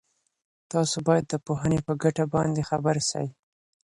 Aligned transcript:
تاسو 0.71 0.97
باید 1.07 1.25
د 1.29 1.33
پوهني 1.45 1.79
په 1.87 1.93
ګټه 2.03 2.23
باندي 2.33 2.63
خبر 2.69 2.95
سئ. 3.09 3.27